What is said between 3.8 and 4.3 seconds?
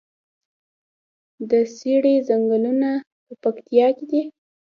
کې دي؟